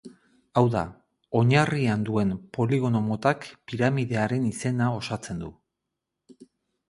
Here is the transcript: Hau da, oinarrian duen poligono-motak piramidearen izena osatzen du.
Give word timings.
Hau 0.59 0.61
da, 0.75 0.79
oinarrian 1.41 2.05
duen 2.07 2.31
poligono-motak 2.57 3.45
piramidearen 3.71 4.49
izena 4.53 4.87
osatzen 5.01 5.45
du. 5.45 5.51